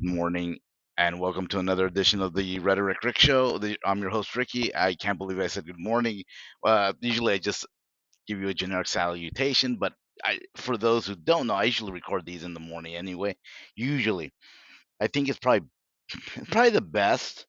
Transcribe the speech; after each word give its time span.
good 0.00 0.14
morning, 0.14 0.58
and 0.98 1.18
welcome 1.20 1.46
to 1.48 1.58
another 1.58 1.86
edition 1.86 2.20
of 2.22 2.34
the 2.34 2.58
Rhetoric 2.58 3.02
Rick 3.04 3.18
Show. 3.18 3.58
The, 3.58 3.76
I'm 3.84 4.00
your 4.00 4.10
host, 4.10 4.34
Ricky. 4.36 4.74
I 4.74 4.94
can't 4.94 5.18
believe 5.18 5.38
I 5.40 5.46
said 5.46 5.66
good 5.66 5.78
morning. 5.78 6.22
Uh, 6.64 6.92
usually 7.00 7.34
I 7.34 7.38
just 7.38 7.66
give 8.28 8.40
you 8.40 8.48
a 8.48 8.54
generic 8.54 8.88
salutation, 8.88 9.76
but 9.76 9.94
I, 10.24 10.40
for 10.56 10.76
those 10.78 11.06
who 11.06 11.16
don't 11.16 11.46
know, 11.48 11.54
I 11.54 11.64
usually 11.64 11.92
record 11.92 12.26
these 12.26 12.44
in 12.44 12.54
the 12.54 12.60
morning 12.60 12.96
anyway. 12.96 13.36
Usually, 13.76 14.32
I 15.00 15.08
think 15.08 15.28
it's 15.28 15.38
probably 15.38 15.68
probably 16.50 16.70
the 16.70 16.80
best 16.82 17.46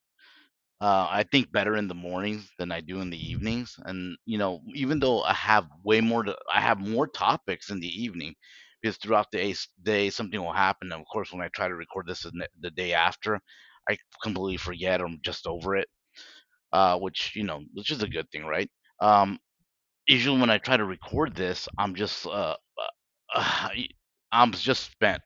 uh, 0.82 1.08
I 1.10 1.24
think 1.32 1.52
better 1.52 1.76
in 1.76 1.88
the 1.88 1.94
mornings 1.94 2.50
than 2.58 2.72
I 2.72 2.82
do 2.82 3.02
in 3.02 3.10
the 3.12 3.32
evenings. 3.32 3.76
And 3.86 4.18
you 4.26 4.38
know, 4.38 4.62
even 4.74 5.00
though 5.00 5.22
I 5.22 5.34
have 5.34 5.68
way 5.84 6.02
more, 6.02 6.24
to, 6.24 6.36
I 6.54 6.62
have 6.62 6.80
more 6.80 7.08
topics 7.08 7.70
in 7.70 7.80
the 7.80 8.04
evening 8.04 8.34
because 8.82 8.98
throughout 8.98 9.28
the 9.32 9.56
day, 9.84 10.10
something 10.10 10.40
will 10.42 10.54
happen. 10.54 10.92
And 10.92 11.02
of 11.02 11.08
course, 11.12 11.32
when 11.34 11.42
I 11.42 11.50
try 11.50 11.68
to 11.68 11.76
record 11.76 12.08
this 12.08 12.26
the 12.62 12.72
day 12.72 12.94
after, 12.94 13.40
I 13.90 13.98
completely 14.24 14.58
forget 14.58 15.02
or 15.02 15.06
I'm 15.06 15.20
just 15.24 15.48
over 15.48 15.76
it. 15.78 15.88
Uh, 16.74 16.98
which 17.00 17.34
you 17.36 17.44
know, 17.44 17.62
which 17.74 17.92
is 17.92 18.02
a 18.04 18.08
good 18.08 18.30
thing, 18.32 18.46
right? 18.46 18.70
Um, 19.02 19.40
usually 20.08 20.40
when 20.40 20.50
I 20.50 20.58
try 20.58 20.78
to 20.78 20.86
record 20.86 21.36
this, 21.36 21.68
I'm 21.78 21.96
just 21.96 22.26
uh, 22.28 22.56
uh, 23.36 23.70
I'm 24.32 24.52
just 24.54 24.92
spent. 24.92 25.22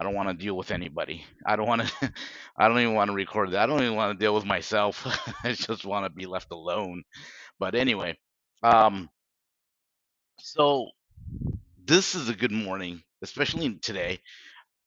I 0.00 0.04
don't 0.04 0.14
want 0.14 0.28
to 0.28 0.34
deal 0.34 0.56
with 0.56 0.70
anybody. 0.70 1.24
I 1.46 1.56
don't 1.56 1.66
want 1.68 1.82
to. 1.82 2.12
I 2.58 2.68
don't 2.68 2.78
even 2.80 2.94
want 2.94 3.10
to 3.10 3.14
record 3.14 3.52
that. 3.52 3.62
I 3.62 3.66
don't 3.66 3.82
even 3.82 3.96
want 3.96 4.18
to 4.18 4.24
deal 4.24 4.34
with 4.34 4.44
myself. 4.44 5.06
I 5.44 5.52
just 5.52 5.84
want 5.86 6.06
to 6.06 6.10
be 6.10 6.26
left 6.26 6.48
alone. 6.52 7.02
But 7.58 7.74
anyway, 7.74 8.18
um, 8.62 9.10
so 10.38 10.90
this 11.86 12.14
is 12.14 12.28
a 12.28 12.34
good 12.34 12.52
morning, 12.52 13.02
especially 13.22 13.74
today. 13.78 14.20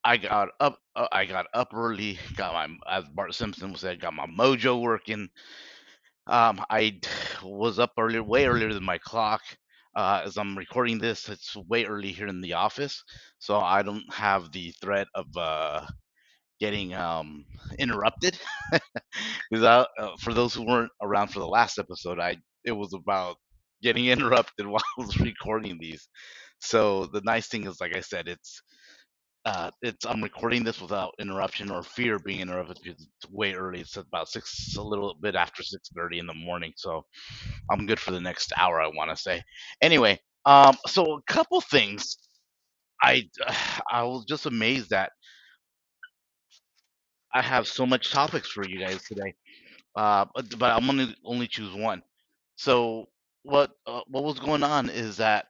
I 0.04 0.18
got 0.18 0.50
up. 0.60 0.78
Uh, 0.96 1.08
I 1.12 1.26
got 1.26 1.46
up 1.54 1.74
early. 1.74 2.18
Got 2.36 2.54
my, 2.54 2.76
as 2.98 3.04
Bart 3.14 3.34
Simpson 3.34 3.74
said, 3.76 4.00
got 4.00 4.14
my 4.14 4.26
mojo 4.26 4.80
working. 4.80 5.28
Um, 6.26 6.64
I 6.70 7.00
was 7.42 7.78
up 7.78 7.92
earlier, 7.98 8.22
way 8.22 8.46
earlier 8.46 8.72
than 8.72 8.84
my 8.84 8.98
clock. 8.98 9.42
Uh, 9.96 10.22
as 10.24 10.38
I'm 10.38 10.56
recording 10.58 10.98
this, 10.98 11.28
it's 11.28 11.56
way 11.56 11.84
early 11.84 12.12
here 12.12 12.28
in 12.28 12.40
the 12.40 12.54
office, 12.54 13.02
so 13.38 13.58
I 13.60 13.82
don't 13.82 14.04
have 14.12 14.52
the 14.52 14.72
threat 14.82 15.08
of 15.14 15.26
uh, 15.36 15.86
getting 16.60 16.94
um, 16.94 17.46
interrupted. 17.78 18.38
Because 19.50 19.64
uh, 19.64 20.10
for 20.20 20.34
those 20.34 20.54
who 20.54 20.66
weren't 20.66 20.92
around 21.02 21.28
for 21.28 21.40
the 21.40 21.46
last 21.48 21.78
episode, 21.78 22.18
I 22.20 22.36
it 22.64 22.72
was 22.72 22.92
about 22.94 23.36
getting 23.82 24.06
interrupted 24.06 24.66
while 24.66 24.82
I 24.98 25.02
was 25.02 25.18
recording 25.20 25.78
these. 25.80 26.08
So 26.60 27.06
the 27.06 27.22
nice 27.22 27.48
thing 27.48 27.66
is, 27.66 27.80
like 27.80 27.96
I 27.96 28.00
said, 28.00 28.28
it's 28.28 28.62
uh, 29.46 29.70
it's 29.82 30.06
I'm 30.06 30.22
recording 30.22 30.64
this 30.64 30.80
without 30.80 31.14
interruption 31.20 31.70
or 31.70 31.82
fear 31.82 32.18
being 32.18 32.40
interrupted 32.40 32.78
because 32.82 33.00
it's 33.22 33.32
way 33.32 33.54
early. 33.54 33.80
It's 33.80 33.96
about 33.96 34.28
six, 34.28 34.76
a 34.76 34.82
little 34.82 35.14
bit 35.20 35.34
after 35.36 35.62
six 35.62 35.88
thirty 35.96 36.18
in 36.20 36.26
the 36.26 36.34
morning, 36.34 36.72
so 36.76 37.04
I'm 37.70 37.86
good 37.86 38.00
for 38.00 38.12
the 38.12 38.20
next 38.20 38.52
hour. 38.56 38.80
I 38.80 38.88
want 38.88 39.10
to 39.10 39.16
say. 39.16 39.42
Anyway, 39.82 40.20
um, 40.46 40.76
so 40.86 41.14
a 41.16 41.22
couple 41.32 41.60
things. 41.62 42.18
I 43.02 43.28
I 43.90 44.04
was 44.04 44.24
just 44.26 44.46
amazed 44.46 44.90
that 44.90 45.12
I 47.34 47.42
have 47.42 47.68
so 47.68 47.86
much 47.86 48.12
topics 48.12 48.48
for 48.50 48.66
you 48.68 48.80
guys 48.80 49.02
today. 49.04 49.34
Uh, 49.96 50.26
but, 50.34 50.58
but 50.58 50.72
I'm 50.72 50.86
gonna 50.86 51.14
only 51.24 51.48
choose 51.48 51.74
one. 51.74 52.02
So 52.56 53.06
what 53.44 53.72
uh, 53.86 54.02
what 54.08 54.24
was 54.24 54.40
going 54.40 54.62
on 54.64 54.90
is 54.90 55.18
that 55.18 55.46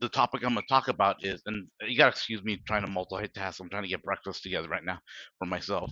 the 0.00 0.08
topic 0.08 0.42
I'm 0.44 0.54
gonna 0.54 0.66
talk 0.68 0.88
about 0.88 1.24
is, 1.24 1.42
and 1.46 1.68
you 1.82 1.96
gotta 1.96 2.10
excuse 2.10 2.42
me 2.42 2.60
trying 2.66 2.84
to 2.84 2.90
multitask. 2.90 3.60
I'm 3.60 3.70
trying 3.70 3.84
to 3.84 3.88
get 3.88 4.02
breakfast 4.02 4.42
together 4.42 4.68
right 4.68 4.84
now 4.84 4.98
for 5.38 5.46
myself. 5.46 5.90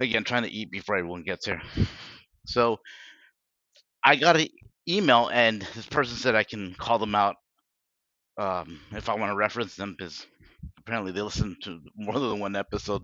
Again, 0.00 0.24
trying 0.24 0.42
to 0.44 0.50
eat 0.50 0.70
before 0.70 0.96
everyone 0.96 1.22
gets 1.22 1.46
here. 1.46 1.62
So 2.46 2.78
I 4.04 4.16
got 4.16 4.36
an 4.36 4.48
email, 4.88 5.28
and 5.32 5.62
this 5.74 5.86
person 5.86 6.16
said 6.16 6.34
I 6.34 6.44
can 6.44 6.74
call 6.74 6.98
them 6.98 7.14
out 7.14 7.36
um, 8.38 8.80
if 8.92 9.08
I 9.08 9.14
want 9.14 9.30
to 9.30 9.36
reference 9.36 9.76
them 9.76 9.94
because 9.96 10.26
apparently 10.78 11.12
they 11.12 11.22
listen 11.22 11.56
to 11.62 11.80
more 11.96 12.18
than 12.18 12.40
one 12.40 12.56
episode. 12.56 13.02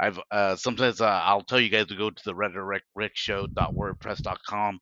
I've 0.00 0.20
uh, 0.30 0.54
sometimes 0.56 1.00
uh, 1.00 1.20
I'll 1.24 1.42
tell 1.42 1.58
you 1.60 1.70
guys 1.70 1.86
to 1.86 1.96
go 1.96 2.10
to 2.10 2.22
the 2.24 2.34
rhetoricrickshow.wordpress.com 2.34 4.80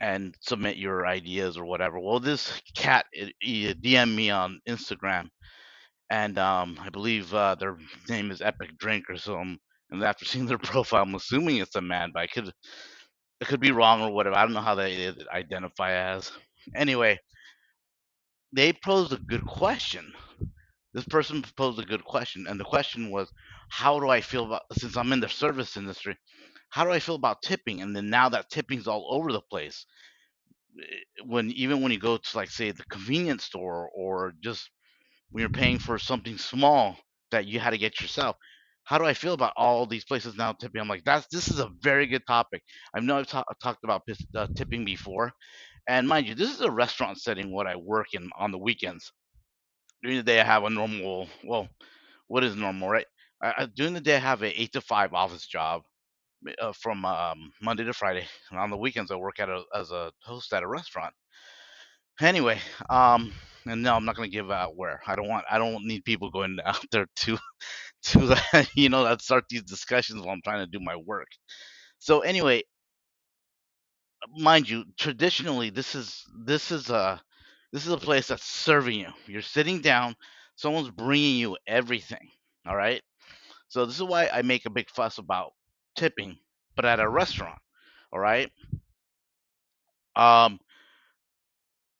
and 0.00 0.36
submit 0.40 0.76
your 0.76 1.06
ideas 1.06 1.56
or 1.58 1.64
whatever. 1.66 1.98
Well, 2.00 2.20
this 2.20 2.60
cat 2.76 3.06
DM'd 3.42 4.16
me 4.16 4.30
on 4.30 4.60
Instagram, 4.68 5.30
and 6.10 6.38
um, 6.38 6.78
I 6.82 6.90
believe 6.90 7.34
uh, 7.34 7.56
their 7.56 7.76
name 8.08 8.30
is 8.30 8.42
Epic 8.42 8.78
Drink 8.78 9.06
or 9.10 9.16
something. 9.16 9.58
And 9.90 10.04
after 10.04 10.24
seeing 10.26 10.46
their 10.46 10.58
profile, 10.58 11.02
I'm 11.04 11.14
assuming 11.14 11.58
it's 11.58 11.76
a 11.76 11.82
man, 11.82 12.10
but 12.14 12.20
I 12.22 12.26
could 12.28 12.52
it 13.40 13.48
could 13.48 13.60
be 13.60 13.72
wrong 13.72 14.02
or 14.02 14.12
whatever. 14.12 14.36
I 14.36 14.44
don't 14.44 14.54
know 14.54 14.60
how 14.62 14.74
they 14.76 15.12
identify 15.32 15.92
as. 15.92 16.32
Anyway, 16.76 17.18
they 18.52 18.72
posed 18.72 19.12
a 19.12 19.18
good 19.18 19.46
question. 19.46 20.12
This 20.94 21.04
person 21.06 21.44
posed 21.56 21.78
a 21.80 21.84
good 21.86 22.04
question, 22.04 22.46
and 22.48 22.60
the 22.60 22.64
question 22.64 23.10
was, 23.10 23.30
"How 23.70 24.00
do 24.00 24.08
I 24.10 24.20
feel 24.22 24.46
about 24.46 24.62
since 24.72 24.96
I'm 24.96 25.12
in 25.12 25.20
the 25.20 25.28
service 25.28 25.76
industry? 25.76 26.16
How 26.70 26.84
do 26.84 26.90
I 26.92 27.00
feel 27.00 27.16
about 27.16 27.42
tipping?" 27.42 27.80
And 27.82 27.94
then 27.96 28.10
now 28.10 28.28
that 28.30 28.50
tipping's 28.50 28.88
all 28.88 29.08
over 29.10 29.32
the 29.32 29.42
place, 29.42 29.86
eh, 30.80 31.22
when 31.24 31.50
even 31.52 31.82
when 31.82 31.92
you 31.92 31.98
go 31.98 32.16
to 32.16 32.36
like 32.36 32.50
say 32.50 32.70
the 32.70 32.84
convenience 32.84 33.44
store 33.44 33.90
or 33.94 34.32
just 34.40 34.70
when 35.30 35.40
you're 35.42 35.50
paying 35.50 35.78
for 35.78 35.98
something 35.98 36.38
small 36.38 36.96
that 37.32 37.46
you 37.46 37.60
had 37.60 37.70
to 37.70 37.78
get 37.78 38.00
yourself. 38.02 38.36
How 38.84 38.98
do 38.98 39.04
I 39.06 39.14
feel 39.14 39.34
about 39.34 39.54
all 39.56 39.86
these 39.86 40.04
places 40.04 40.36
now 40.36 40.52
tipping? 40.52 40.80
I'm 40.80 40.88
like, 40.88 41.04
that's 41.04 41.26
this 41.28 41.48
is 41.48 41.60
a 41.60 41.70
very 41.82 42.06
good 42.06 42.26
topic. 42.26 42.62
I 42.94 43.00
know 43.00 43.18
I've 43.18 43.28
ta- 43.28 43.44
talked 43.62 43.84
about 43.84 44.06
pis- 44.06 44.26
uh, 44.36 44.48
tipping 44.56 44.84
before, 44.84 45.32
and 45.88 46.08
mind 46.08 46.28
you, 46.28 46.34
this 46.36 46.52
is 46.54 46.62
a 46.62 46.70
restaurant 46.70 47.20
setting 47.20 47.52
what 47.52 47.66
I 47.68 47.76
work 47.76 48.08
in 48.14 48.30
on 48.38 48.52
the 48.52 48.58
weekends. 48.58 49.12
During 50.02 50.18
the 50.18 50.24
day, 50.24 50.40
I 50.40 50.44
have 50.44 50.64
a 50.64 50.70
normal. 50.70 51.28
Well, 51.44 51.68
what 52.28 52.44
is 52.44 52.56
normal, 52.56 52.88
right? 52.90 53.06
I, 53.42 53.54
I, 53.58 53.66
during 53.66 53.94
the 53.94 54.00
day, 54.02 54.16
I 54.16 54.20
have 54.20 54.42
an 54.42 54.52
eight 54.56 54.72
to 54.74 54.80
five 54.82 55.14
office 55.14 55.46
job 55.46 55.84
uh, 56.60 56.72
from 56.72 57.04
um, 57.04 57.52
Monday 57.62 57.84
to 57.84 57.92
Friday, 57.92 58.26
and 58.50 58.58
on 58.60 58.70
the 58.70 58.76
weekends, 58.76 59.10
I 59.10 59.16
work 59.16 59.40
at 59.40 59.48
a, 59.48 59.62
as 59.74 59.90
a 59.90 60.12
host 60.22 60.52
at 60.52 60.62
a 60.62 60.68
restaurant. 60.68 61.14
Anyway, 62.20 62.58
um, 62.90 63.32
and 63.66 63.82
no, 63.82 63.94
I'm 63.94 64.04
not 64.04 64.16
gonna 64.16 64.28
give 64.28 64.50
out 64.50 64.76
where. 64.76 65.00
I 65.06 65.16
don't 65.16 65.28
want. 65.28 65.44
I 65.50 65.58
don't 65.58 65.86
need 65.86 66.04
people 66.04 66.30
going 66.30 66.58
out 66.64 66.84
there 66.92 67.06
to, 67.16 67.38
to 68.04 68.66
you 68.74 68.88
know, 68.88 69.16
start 69.18 69.44
these 69.50 69.62
discussions 69.62 70.20
while 70.22 70.34
I'm 70.34 70.42
trying 70.42 70.64
to 70.64 70.70
do 70.78 70.84
my 70.84 70.96
work. 70.96 71.28
So 71.98 72.20
anyway, 72.20 72.64
mind 74.36 74.68
you, 74.68 74.84
traditionally, 74.98 75.70
this 75.70 75.94
is 75.94 76.24
this 76.44 76.70
is 76.70 76.90
a 76.90 77.20
this 77.72 77.86
is 77.86 77.92
a 77.92 77.98
place 77.98 78.28
that's 78.28 78.44
serving 78.44 78.98
you. 79.00 79.08
You're 79.26 79.42
sitting 79.42 79.80
down. 79.80 80.14
Someone's 80.56 80.90
bringing 80.90 81.36
you 81.36 81.56
everything. 81.66 82.30
All 82.66 82.76
right. 82.76 83.02
So 83.68 83.86
this 83.86 83.96
is 83.96 84.02
why 84.02 84.28
I 84.32 84.42
make 84.42 84.66
a 84.66 84.70
big 84.70 84.90
fuss 84.90 85.18
about 85.18 85.52
tipping, 85.96 86.38
but 86.76 86.84
at 86.84 87.00
a 87.00 87.08
restaurant. 87.08 87.58
All 88.12 88.20
right. 88.20 88.50
Um, 90.16 90.58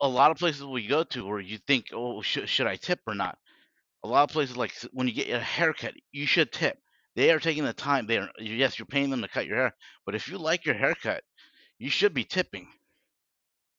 a 0.00 0.09
lot 0.09 0.31
of 0.31 0.38
places 0.38 0.65
we 0.65 0.87
go 0.87 1.04
to 1.04 1.26
where 1.26 1.41
you 1.41 1.59
think, 1.59 1.87
oh, 1.93 2.22
should, 2.22 2.49
should 2.49 2.66
I 2.66 2.76
tip 2.76 3.00
or 3.06 3.15
not? 3.15 3.38
A 4.04 4.09
lot 4.09 4.25
of 4.25 4.31
places, 4.31 4.56
like 4.56 4.72
when 4.93 5.09
you 5.09 5.15
get 5.15 5.31
a 5.31 5.41
haircut, 5.41 5.94
you 6.12 6.26
should 6.26 6.53
tip. 6.53 6.78
They 7.16 7.32
are 7.32 7.41
taking 7.41 7.65
the 7.65 7.72
time. 7.72 8.06
They 8.06 8.19
are 8.19 8.28
yes, 8.38 8.78
you're 8.78 8.87
paying 8.87 9.10
them 9.10 9.22
to 9.22 9.28
cut 9.28 9.47
your 9.47 9.56
hair, 9.56 9.75
but 10.06 10.15
if 10.15 10.28
you 10.28 10.38
like 10.38 10.65
your 10.65 10.76
haircut, 10.76 11.25
you 11.78 11.91
should 11.91 12.15
be 12.15 12.25
tipping, 12.25 12.69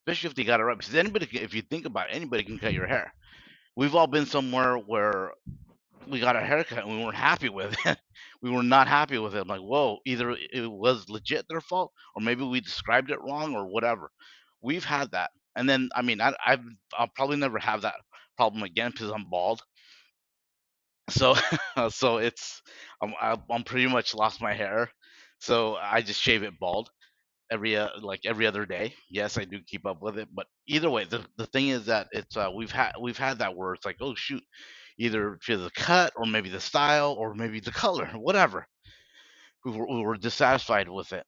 especially 0.01 0.29
if 0.29 0.35
they 0.35 0.43
got 0.43 0.59
it 0.59 0.63
right. 0.63 0.77
Because 0.77 0.93
anybody, 0.93 1.27
if 1.31 1.53
you 1.53 1.61
think 1.61 1.85
about 1.85 2.09
it, 2.09 2.15
anybody 2.15 2.43
can 2.43 2.59
cut 2.59 2.73
your 2.73 2.87
hair. 2.87 3.13
We've 3.77 3.95
all 3.95 4.07
been 4.07 4.25
somewhere 4.25 4.75
where 4.75 5.31
we 6.07 6.19
got 6.19 6.35
a 6.35 6.41
haircut 6.41 6.79
and 6.85 6.89
we 6.97 7.03
weren't 7.03 7.15
happy 7.15 7.49
with 7.49 7.75
it. 7.85 7.97
we 8.41 8.49
were 8.49 8.63
not 8.63 8.87
happy 8.87 9.17
with 9.17 9.35
it. 9.35 9.41
I'm 9.41 9.47
like, 9.47 9.61
whoa, 9.61 9.99
either 10.05 10.31
it 10.31 10.69
was 10.71 11.09
legit 11.09 11.47
their 11.47 11.61
fault, 11.61 11.91
or 12.15 12.21
maybe 12.21 12.43
we 12.43 12.61
described 12.61 13.11
it 13.11 13.21
wrong, 13.21 13.55
or 13.55 13.65
whatever. 13.67 14.11
We've 14.61 14.83
had 14.85 15.11
that 15.11 15.31
and 15.55 15.69
then 15.69 15.89
I 15.95 16.01
mean 16.01 16.21
I 16.21 16.33
I've, 16.45 16.63
I'll 16.97 17.07
probably 17.15 17.37
never 17.37 17.59
have 17.59 17.81
that 17.81 17.95
problem 18.37 18.63
again 18.63 18.91
because 18.91 19.09
I'm 19.11 19.25
bald. 19.29 19.61
So 21.09 21.35
so 21.89 22.17
it's 22.17 22.61
I'm 23.01 23.13
I'm 23.49 23.63
pretty 23.63 23.87
much 23.87 24.13
lost 24.13 24.41
my 24.41 24.53
hair, 24.53 24.91
so 25.39 25.75
I 25.75 26.01
just 26.01 26.21
shave 26.21 26.43
it 26.43 26.59
bald 26.59 26.89
every 27.51 27.77
uh, 27.77 27.89
like 28.01 28.21
every 28.25 28.47
other 28.47 28.65
day. 28.65 28.95
Yes, 29.09 29.37
I 29.37 29.45
do 29.45 29.59
keep 29.67 29.85
up 29.87 30.01
with 30.01 30.17
it, 30.19 30.29
but 30.33 30.47
either 30.67 30.89
way, 30.89 31.05
the 31.05 31.25
the 31.37 31.47
thing 31.47 31.69
is 31.69 31.87
that 31.87 32.09
it's 32.13 32.37
uh, 32.37 32.51
we've 32.55 32.71
had 32.71 32.93
we've 33.01 33.17
had 33.17 33.39
that 33.39 33.55
where 33.55 33.73
it's 33.73 33.85
like 33.85 33.97
oh 34.01 34.15
shoot, 34.15 34.43
either 34.99 35.39
for 35.41 35.57
the 35.57 35.71
cut 35.71 36.13
or 36.15 36.25
maybe 36.25 36.49
the 36.49 36.59
style 36.59 37.13
or 37.17 37.33
maybe 37.33 37.59
the 37.59 37.71
color, 37.71 38.07
whatever. 38.15 38.67
We 39.65 39.71
were, 39.71 39.87
we 39.87 40.01
were 40.01 40.17
dissatisfied 40.17 40.89
with 40.89 41.13
it. 41.13 41.25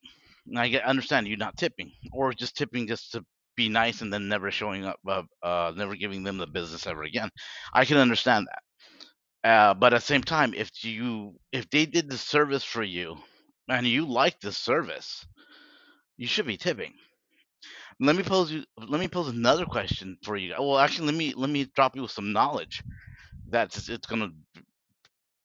And 0.47 0.59
I 0.59 0.67
get 0.67 0.83
understand 0.83 1.27
you 1.27 1.37
not 1.37 1.57
tipping 1.57 1.91
or 2.11 2.33
just 2.33 2.55
tipping 2.55 2.87
just 2.87 3.13
to 3.13 3.25
be 3.55 3.69
nice 3.69 4.01
and 4.01 4.13
then 4.13 4.27
never 4.27 4.51
showing 4.51 4.85
up, 4.85 4.99
uh, 5.07 5.23
uh, 5.43 5.71
never 5.75 5.95
giving 5.95 6.23
them 6.23 6.37
the 6.37 6.47
business 6.47 6.85
ever 6.85 7.03
again. 7.03 7.29
I 7.73 7.85
can 7.85 7.97
understand 7.97 8.47
that. 8.47 9.49
Uh, 9.49 9.73
but 9.73 9.93
at 9.93 10.01
the 10.01 10.05
same 10.05 10.21
time, 10.21 10.53
if 10.53 10.83
you 10.83 11.33
if 11.51 11.69
they 11.71 11.85
did 11.85 12.09
the 12.09 12.17
service 12.17 12.63
for 12.63 12.83
you 12.83 13.17
and 13.67 13.87
you 13.87 14.05
like 14.05 14.39
the 14.39 14.51
service, 14.51 15.25
you 16.17 16.27
should 16.27 16.45
be 16.45 16.57
tipping. 16.57 16.93
Let 17.99 18.15
me 18.15 18.23
pose 18.23 18.51
you 18.51 18.63
let 18.77 18.99
me 18.99 19.07
pose 19.07 19.29
another 19.29 19.65
question 19.65 20.17
for 20.23 20.37
you. 20.37 20.53
Well, 20.59 20.77
actually, 20.77 21.07
let 21.07 21.15
me 21.15 21.33
let 21.35 21.49
me 21.49 21.65
drop 21.75 21.95
you 21.95 22.03
with 22.03 22.11
some 22.11 22.33
knowledge 22.33 22.83
that's 23.51 23.89
it's 23.89 24.07
gonna 24.07 24.31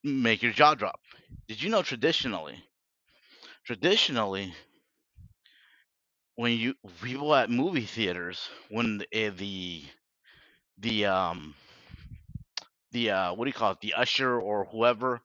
make 0.04 0.42
your 0.42 0.52
jaw 0.52 0.74
drop. 0.74 1.00
Did 1.48 1.62
you 1.62 1.68
know 1.70 1.82
traditionally, 1.82 2.64
traditionally, 3.64 4.54
when 6.36 6.52
you 6.52 6.74
people 7.02 7.34
at 7.34 7.50
movie 7.50 7.84
theaters, 7.84 8.48
when 8.70 8.98
the 8.98 9.06
eh, 9.12 9.30
the, 9.30 9.84
the 10.78 11.06
um 11.06 11.54
the 12.92 13.10
uh 13.10 13.34
what 13.34 13.44
do 13.44 13.48
you 13.48 13.54
call 13.54 13.72
it, 13.72 13.80
the 13.80 13.94
usher 13.94 14.40
or 14.40 14.64
whoever, 14.66 15.20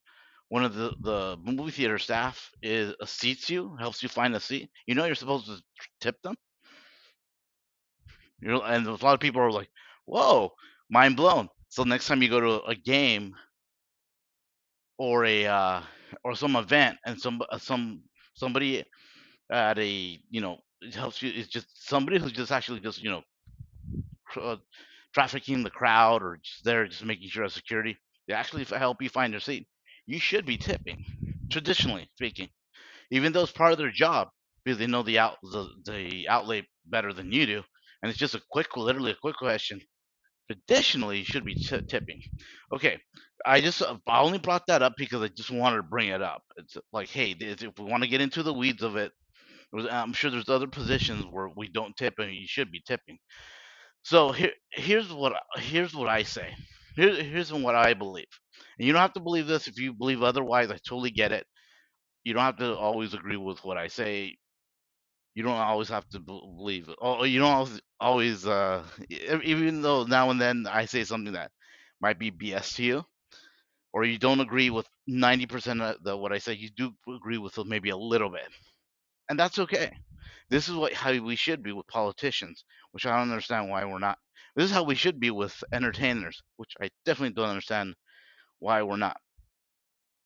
one 0.50 0.64
of 0.64 0.74
the 0.76 0.94
the 1.02 1.38
movie 1.44 1.72
theater 1.72 1.98
staff 2.00 2.52
is 2.62 2.94
uh, 3.02 3.06
seats 3.06 3.50
you, 3.50 3.76
helps 3.78 4.04
you 4.04 4.10
find 4.10 4.36
a 4.36 4.40
seat. 4.40 4.70
You 4.86 4.96
know 4.96 5.06
you're 5.06 5.16
supposed 5.16 5.46
to 5.48 5.62
tip 6.00 6.22
them. 6.22 6.36
You 8.42 8.50
know, 8.50 8.62
and 8.62 8.86
a 8.86 8.92
lot 8.92 9.14
of 9.14 9.20
people 9.22 9.42
are 9.42 9.52
like, 9.52 9.70
"Whoa, 10.06 10.54
mind 10.90 11.16
blown." 11.16 11.50
So 11.72 11.86
next 11.86 12.08
time 12.08 12.22
you 12.22 12.30
go 12.30 12.40
to 12.40 12.64
a 12.66 12.76
game 12.76 13.36
or 14.98 15.26
a 15.26 15.46
uh, 15.46 15.82
or 16.24 16.36
some 16.36 16.56
event 16.56 16.98
and 17.06 17.20
some 17.20 17.42
uh, 17.52 17.58
some 17.58 18.04
somebody 18.36 18.84
at 19.52 19.80
a 19.80 20.20
you 20.30 20.42
know 20.42 20.60
it 20.82 20.96
helps 20.96 21.22
you 21.22 21.32
it's 21.34 21.50
just 21.50 21.68
somebody 21.88 22.20
who's 22.20 22.34
just 22.34 22.52
actually 22.52 22.80
just 22.80 23.04
you 23.04 23.10
know 23.12 23.24
uh, 24.40 24.58
trafficking 25.14 25.64
the 25.64 25.70
crowd 25.70 26.22
or 26.24 26.38
just 26.44 26.64
there 26.64 26.88
just 26.88 27.04
making 27.06 27.30
sure 27.30 27.44
of 27.44 27.52
security 27.52 27.98
they 28.28 28.34
actually 28.34 28.64
help 28.64 29.02
you 29.02 29.10
find 29.10 29.34
your 29.34 29.40
seat 29.40 29.68
you 30.06 30.20
should 30.20 30.46
be 30.46 30.58
tipping 30.58 31.04
traditionally 31.52 32.10
speaking 32.16 32.50
even 33.12 33.34
though 33.34 33.44
it's 33.44 33.52
part 33.52 33.72
of 33.72 33.78
their 33.78 33.92
job 33.92 34.30
because 34.66 34.80
they 34.80 34.88
know 34.88 35.04
the 35.04 35.20
out 35.20 35.38
the, 35.44 35.70
the 35.86 36.28
outlay 36.30 36.66
better 36.88 37.14
than 37.14 37.32
you 37.32 37.46
do 37.46 37.64
and 38.04 38.10
it's 38.10 38.20
just 38.20 38.36
a 38.36 38.42
quick 38.52 38.76
literally 38.78 39.12
a 39.12 39.16
quick 39.22 39.38
question 39.38 39.82
traditionally 40.54 41.20
you 41.20 41.26
should 41.26 41.46
be 41.46 41.56
t- 41.56 41.82
tipping. 41.90 42.22
Okay 42.74 43.00
i 43.46 43.62
just 43.62 43.82
uh, 43.82 43.98
i 44.08 44.22
only 44.22 44.40
brought 44.40 44.68
that 44.68 44.82
up 44.84 44.94
because 44.98 45.22
i 45.24 45.28
just 45.30 45.52
wanted 45.52 45.78
to 45.78 45.84
bring 45.84 46.10
it 46.10 46.22
up. 46.22 46.44
It's 46.58 46.78
like 46.94 47.10
hey 47.10 47.36
if 47.40 47.80
we 47.80 47.86
want 47.86 48.04
to 48.04 48.10
get 48.10 48.22
into 48.22 48.44
the 48.44 48.54
weeds 48.54 48.84
of 48.84 48.96
it 48.98 49.12
i'm 49.92 50.14
sure 50.14 50.32
there's 50.32 50.50
other 50.50 50.68
positions 50.68 51.26
where 51.32 51.50
we 51.56 51.70
don't 51.70 51.96
tip 51.98 52.16
and 52.20 52.34
you 52.34 52.48
should 52.48 52.72
be 52.72 52.82
tipping. 52.88 53.18
So 54.04 54.32
here 54.32 54.52
here's 54.74 55.12
what 55.14 55.34
here's 55.58 55.96
what 55.96 56.10
i 56.10 56.24
say. 56.24 56.50
Here, 56.96 57.16
here's 57.24 57.54
what 57.54 57.76
i 57.76 57.94
believe. 57.94 58.28
And 58.80 58.88
you 58.88 58.94
don't 58.94 59.02
have 59.02 59.14
to 59.14 59.22
believe 59.22 59.48
this 59.48 59.68
if 59.68 59.80
you 59.80 59.94
believe 59.94 60.24
otherwise 60.24 60.72
i 60.72 60.78
totally 60.88 61.12
get 61.12 61.32
it. 61.34 61.46
You 62.24 62.34
don't 62.34 62.44
have 62.44 62.58
to 62.60 62.76
always 62.78 63.14
agree 63.16 63.38
with 63.38 63.64
what 63.66 63.78
i 63.78 63.88
say 63.88 64.38
you 65.36 65.44
don't 65.44 65.58
always 65.58 65.90
have 65.90 66.08
to 66.10 66.20
believe. 66.20 66.90
Oh, 67.02 67.24
you 67.24 67.40
don't 67.40 67.82
always, 68.00 68.46
uh, 68.46 68.84
even 69.10 69.82
though 69.82 70.04
now 70.06 70.30
and 70.30 70.42
then 70.42 70.68
I 70.70 70.86
say 70.86 71.04
something 71.04 71.34
that 71.34 71.52
might 72.02 72.20
be 72.20 72.32
BS 72.32 72.76
to 72.76 72.84
you, 72.84 73.06
or 73.94 74.04
you 74.06 74.18
don't 74.18 74.40
agree 74.42 74.70
with 74.70 74.88
90% 75.08 75.82
of 75.82 76.04
the, 76.04 76.18
what 76.18 76.34
I 76.34 76.40
say, 76.40 76.54
you 76.54 76.70
do 76.70 76.94
agree 77.14 77.38
with 77.38 77.58
maybe 77.66 77.90
a 77.90 77.98
little 77.98 78.30
bit. 78.30 78.48
And 79.30 79.40
that's 79.40 79.60
okay. 79.60 79.98
This 80.50 80.70
is 80.70 80.76
what 80.76 80.94
how 80.94 81.18
we 81.20 81.36
should 81.36 81.64
be 81.64 81.72
with 81.72 81.88
politicians, 81.88 82.64
which 82.92 83.06
I 83.06 83.18
don't 83.18 83.32
understand 83.32 83.70
why 83.70 83.86
we're 83.86 84.00
not. 84.00 84.20
This 84.56 84.66
is 84.66 84.72
how 84.72 84.84
we 84.84 84.96
should 84.96 85.20
be 85.20 85.32
with 85.32 85.64
entertainers, 85.74 86.42
which 86.58 86.74
I 86.82 86.90
definitely 87.06 87.34
don't 87.36 87.50
understand 87.50 87.96
why 88.60 88.84
we're 88.84 88.98
not. 88.98 89.18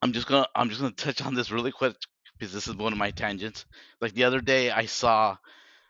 I'm 0.01 0.13
just 0.13 0.27
gonna 0.27 0.47
I'm 0.55 0.69
just 0.69 0.81
gonna 0.81 0.93
touch 0.95 1.21
on 1.21 1.33
this 1.35 1.51
really 1.51 1.71
quick 1.71 1.95
because 2.37 2.53
this 2.53 2.67
is 2.67 2.75
one 2.75 2.93
of 2.93 2.99
my 2.99 3.11
tangents. 3.11 3.65
Like 4.01 4.13
the 4.13 4.25
other 4.25 4.41
day, 4.41 4.71
I 4.71 4.85
saw 4.85 5.37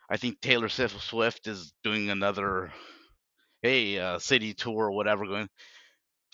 I 0.09 0.18
think 0.18 0.42
Taylor 0.42 0.69
Swift 0.69 1.47
is 1.47 1.74
doing 1.83 2.09
another 2.09 2.71
hey 3.62 4.00
uh, 4.00 4.19
city 4.19 4.53
tour 4.53 4.86
or 4.86 4.92
whatever 4.92 5.25
going 5.25 5.50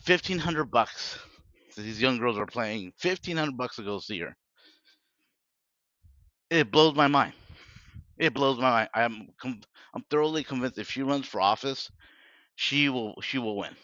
fifteen 0.03 0.39
hundred 0.39 0.71
bucks. 0.71 1.19
So 1.71 1.81
these 1.81 2.01
young 2.01 2.17
girls 2.19 2.37
are 2.37 2.45
playing 2.45 2.93
fifteen 2.97 3.37
hundred 3.37 3.57
bucks 3.57 3.77
to 3.77 3.83
go 3.83 3.99
see 3.99 4.19
her. 4.19 4.35
It 6.49 6.71
blows 6.71 6.95
my 6.95 7.07
mind. 7.07 7.33
It 8.17 8.33
blows 8.33 8.57
my 8.59 8.69
mind. 8.71 8.89
I'm 8.93 9.29
I'm 9.93 10.03
thoroughly 10.09 10.43
convinced 10.43 10.79
if 10.79 10.89
she 10.91 11.03
runs 11.03 11.27
for 11.27 11.41
office, 11.41 11.89
she 12.55 12.89
will 12.89 13.15
she 13.21 13.37
will 13.39 13.57
win. 13.57 13.75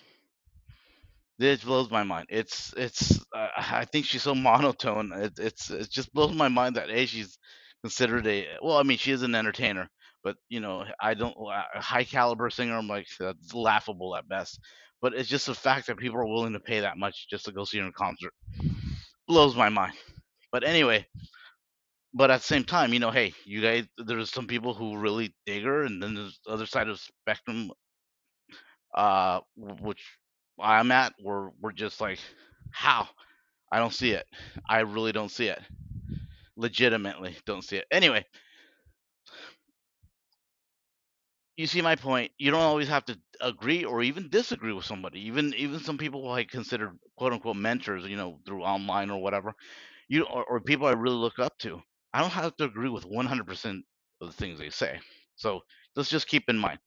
This 1.40 1.64
blows 1.64 1.92
my 1.92 2.04
mind. 2.04 2.28
It's 2.30 2.74
it's 2.78 3.20
uh, 3.36 3.48
I 3.58 3.86
think 3.86 4.06
she's 4.06 4.24
so 4.24 4.36
monotone. 4.36 5.12
It, 5.14 5.34
it's 5.40 5.70
it 5.70 5.90
just 5.92 6.14
blows 6.14 6.34
my 6.34 6.48
mind 6.50 6.76
that 6.78 6.90
a 6.90 7.06
she's 7.06 7.38
considered 7.84 8.28
a 8.28 8.48
well. 8.62 8.78
I 8.78 8.84
mean, 8.84 8.98
she 8.98 9.12
is 9.12 9.24
an 9.24 9.36
entertainer, 9.36 9.90
but 10.24 10.38
you 10.50 10.60
know, 10.62 10.86
I 11.02 11.14
don't 11.14 11.36
a 11.76 11.82
high 11.82 12.06
caliber 12.06 12.50
singer. 12.50 12.76
I'm 12.78 12.88
like 12.88 13.08
that's 13.20 13.54
laughable 13.54 14.16
at 14.16 14.28
best. 14.28 14.60
But 15.02 15.14
it's 15.14 15.30
just 15.30 15.46
the 15.46 15.54
fact 15.56 15.88
that 15.88 15.98
people 15.98 16.18
are 16.20 16.26
willing 16.28 16.54
to 16.54 16.60
pay 16.60 16.80
that 16.82 16.98
much 16.98 17.30
just 17.30 17.46
to 17.46 17.52
go 17.52 17.66
see 17.66 17.80
her 17.80 17.86
in 17.86 17.92
concert 17.94 18.34
blows 19.28 19.56
my 19.56 19.70
mind. 19.70 19.94
But 20.52 20.64
anyway, 20.64 21.08
but 22.14 22.32
at 22.32 22.40
the 22.42 22.48
same 22.48 22.64
time, 22.64 22.94
you 22.94 23.00
know, 23.00 23.12
hey, 23.12 23.34
you 23.46 23.62
guys, 23.62 23.86
there's 23.98 24.32
some 24.32 24.48
people 24.48 24.74
who 24.74 24.98
really 24.98 25.36
dig 25.46 25.64
her, 25.64 25.84
and 25.84 26.02
then 26.02 26.16
there's 26.16 26.40
the 26.46 26.52
other 26.54 26.66
side 26.66 26.90
of 26.90 26.98
the 26.98 27.04
spectrum, 27.24 27.72
uh, 28.96 29.42
which 29.56 30.04
I'm 30.62 30.92
at, 30.92 31.14
where 31.20 31.52
we're 31.62 31.72
just 31.72 32.02
like, 32.02 32.20
how? 32.72 33.08
I 33.72 33.80
don't 33.80 33.94
see 33.94 34.12
it. 34.12 34.26
I 34.70 34.80
really 34.82 35.12
don't 35.12 35.32
see 35.32 35.48
it. 35.48 35.62
Legitimately, 36.58 37.38
don't 37.46 37.64
see 37.64 37.78
it. 37.78 37.86
Anyway, 37.92 38.26
you 41.56 41.66
see 41.68 41.82
my 41.82 41.96
point. 41.96 42.32
You 42.38 42.52
don't 42.52 42.62
always 42.62 42.88
have 42.88 43.06
to 43.06 43.18
agree 43.42 43.84
or 43.84 44.02
even 44.04 44.30
disagree 44.30 44.74
with 44.74 44.86
somebody. 44.86 45.22
Even 45.22 45.54
even 45.56 45.80
some 45.80 45.98
people 45.98 46.32
I 46.32 46.44
consider 46.44 46.94
quote 47.18 47.34
unquote 47.34 47.56
mentors, 47.56 48.06
you 48.06 48.16
know, 48.16 48.40
through 48.46 48.64
online 48.64 49.10
or 49.10 49.22
whatever, 49.22 49.54
you 50.10 50.24
or, 50.26 50.46
or 50.46 50.62
people 50.62 50.88
I 50.88 50.94
really 50.94 51.18
look 51.18 51.40
up 51.40 51.58
to. 51.60 51.82
I 52.14 52.22
don't 52.22 52.32
have 52.32 52.58
to 52.58 52.66
agree 52.66 52.90
with 52.90 53.06
100% 53.06 53.86
of 54.22 54.28
the 54.28 54.34
things 54.34 54.60
they 54.60 54.72
say. 54.72 55.00
So 55.36 55.62
let's 55.96 56.10
just 56.10 56.28
keep 56.28 56.50
in 56.50 56.58
mind. 56.58 56.80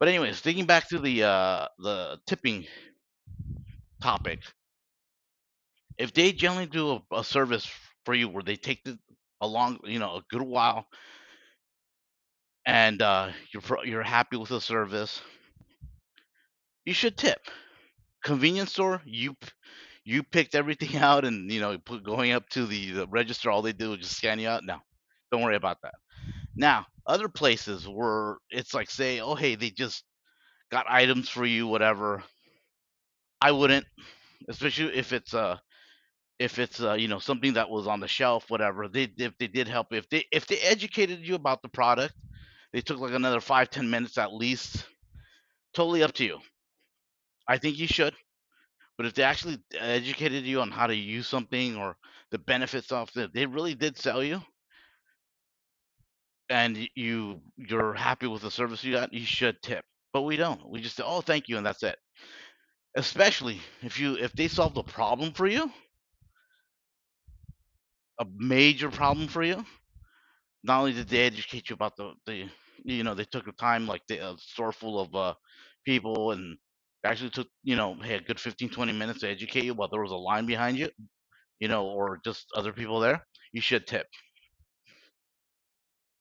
But 0.00 0.08
anyways, 0.08 0.40
thinking 0.40 0.66
back 0.66 0.88
to 0.90 0.98
the 1.00 1.24
uh, 1.24 1.68
the 1.78 2.18
tipping 2.26 2.66
topic, 4.04 4.40
if 5.98 6.12
they 6.12 6.32
generally 6.32 6.66
do 6.66 6.92
a, 6.92 7.16
a 7.18 7.24
service 7.24 7.68
for 8.04 8.14
you 8.14 8.28
where 8.28 8.42
they 8.42 8.56
take 8.56 8.82
the 8.84 8.98
a 9.40 9.46
long, 9.46 9.78
you 9.84 9.98
know, 9.98 10.16
a 10.16 10.22
good 10.30 10.42
while 10.42 10.86
and 12.66 13.02
uh, 13.02 13.30
you're 13.52 13.60
pro- 13.62 13.82
you're 13.82 14.02
happy 14.02 14.36
with 14.36 14.48
the 14.48 14.60
service, 14.60 15.20
you 16.84 16.94
should 16.94 17.16
tip. 17.16 17.38
Convenience 18.24 18.72
store, 18.72 19.02
you 19.06 19.36
you 20.04 20.22
picked 20.24 20.54
everything 20.56 20.96
out, 21.02 21.24
and 21.26 21.50
you 21.52 21.60
know, 21.60 21.78
put, 21.78 22.04
going 22.04 22.32
up 22.32 22.48
to 22.50 22.66
the, 22.66 22.92
the 22.92 23.08
register, 23.08 23.50
all 23.50 23.62
they 23.62 23.72
do 23.74 23.94
is 23.94 24.00
just 24.00 24.16
scan 24.18 24.38
you 24.40 24.48
out. 24.48 24.64
No, 24.64 24.78
don't 25.32 25.42
worry 25.42 25.56
about 25.56 25.78
that. 25.82 25.94
Now, 26.56 26.86
other 27.06 27.28
places 27.28 27.88
where 27.88 28.38
it's 28.50 28.74
like, 28.74 28.90
say, 28.90 29.20
oh 29.20 29.36
hey, 29.36 29.56
they 29.56 29.70
just 29.70 30.04
got 30.70 30.86
items 30.90 31.28
for 31.30 31.46
you, 31.46 31.66
whatever. 31.68 32.24
I 33.40 33.52
wouldn't, 33.52 33.86
especially 34.48 34.96
if 34.96 35.12
it's 35.12 35.34
uh 35.34 35.58
if 36.38 36.58
it's 36.58 36.82
uh, 36.82 36.94
you 36.94 37.08
know 37.08 37.18
something 37.20 37.54
that 37.54 37.70
was 37.70 37.86
on 37.86 38.00
the 38.00 38.08
shelf, 38.08 38.50
whatever. 38.50 38.88
They 38.88 39.04
if 39.18 39.36
they 39.38 39.48
did 39.48 39.68
help, 39.68 39.92
if 39.92 40.08
they 40.10 40.24
if 40.32 40.46
they 40.46 40.58
educated 40.58 41.20
you 41.26 41.34
about 41.36 41.62
the 41.62 41.68
product, 41.68 42.14
they 42.72 42.80
took 42.82 42.98
like 43.00 43.14
another 43.14 43.40
five 43.40 43.70
ten 43.70 43.90
minutes 43.90 44.18
at 44.18 44.34
least. 44.34 44.86
Totally 45.74 46.02
up 46.02 46.12
to 46.14 46.24
you. 46.24 46.38
I 47.48 47.58
think 47.58 47.78
you 47.78 47.86
should. 47.86 48.14
But 48.96 49.06
if 49.06 49.14
they 49.14 49.24
actually 49.24 49.58
educated 49.78 50.44
you 50.44 50.60
on 50.60 50.70
how 50.70 50.86
to 50.86 50.94
use 50.96 51.28
something 51.28 51.76
or 51.76 51.96
the 52.30 52.38
benefits 52.38 52.92
of 52.92 53.10
it, 53.16 53.32
they 53.34 53.46
really 53.46 53.74
did 53.74 53.98
sell 53.98 54.22
you, 54.22 54.42
and 56.48 56.88
you 56.94 57.40
you're 57.56 57.94
happy 57.94 58.26
with 58.26 58.42
the 58.42 58.50
service 58.50 58.84
you 58.84 58.92
got, 58.92 59.12
you 59.12 59.24
should 59.26 59.60
tip. 59.62 59.84
But 60.12 60.22
we 60.22 60.36
don't. 60.36 60.68
We 60.68 60.80
just 60.80 60.96
say, 60.96 61.02
"Oh, 61.06 61.20
thank 61.22 61.48
you," 61.48 61.56
and 61.56 61.66
that's 61.66 61.82
it. 61.82 61.98
Especially 62.96 63.60
if 63.82 64.00
you 64.00 64.16
if 64.16 64.32
they 64.32 64.48
solved 64.48 64.76
a 64.78 64.82
problem 64.82 65.32
for 65.32 65.46
you, 65.46 65.70
a 68.20 68.26
major 68.38 68.90
problem 68.90 69.28
for 69.28 69.42
you. 69.42 69.64
Not 70.64 70.80
only 70.80 70.92
did 70.92 71.08
they 71.08 71.26
educate 71.26 71.70
you 71.70 71.74
about 71.74 71.96
the 71.96 72.14
the 72.26 72.48
you 72.84 73.04
know 73.04 73.14
they 73.14 73.24
took 73.24 73.44
the 73.46 73.52
time 73.52 73.86
like 73.86 74.06
the 74.08 74.36
store 74.38 74.72
full 74.72 74.98
of 75.00 75.14
uh, 75.14 75.34
people 75.84 76.32
and 76.32 76.58
actually 77.04 77.30
took 77.30 77.48
you 77.62 77.76
know 77.76 77.94
hey 78.02 78.14
a 78.16 78.20
good 78.20 78.40
15 78.40 78.70
20 78.70 78.92
minutes 78.92 79.20
to 79.20 79.28
educate 79.28 79.64
you 79.64 79.74
while 79.74 79.88
there 79.88 80.02
was 80.02 80.10
a 80.12 80.16
line 80.16 80.46
behind 80.46 80.78
you 80.78 80.88
you 81.60 81.68
know 81.68 81.86
or 81.86 82.20
just 82.24 82.46
other 82.56 82.72
people 82.72 83.00
there 83.00 83.26
you 83.52 83.60
should 83.62 83.86
tip. 83.86 84.08